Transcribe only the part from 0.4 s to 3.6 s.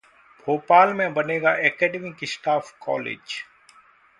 भोपाल में बनेगा academic staff college